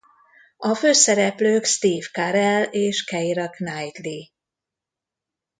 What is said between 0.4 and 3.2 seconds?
A főszereplők Steve Carell és